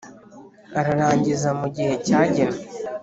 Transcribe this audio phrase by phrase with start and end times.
[0.79, 2.59] ararangiza mu gihe cyagenwe.